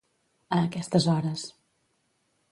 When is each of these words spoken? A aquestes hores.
A 0.55 0.57
aquestes 0.67 1.05
hores. 1.15 1.43